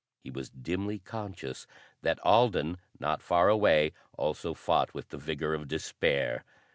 He 0.23 0.31
was 0.31 0.49
dimly 0.49 0.97
conscious 0.97 1.67
that 2.01 2.17
Alden, 2.25 2.79
not 2.99 3.21
far 3.21 3.49
away, 3.49 3.91
also 4.17 4.55
fought 4.55 4.95
with 4.95 5.09
the 5.09 5.17
vigor 5.19 5.53
of 5.53 5.67
despair. 5.67 6.43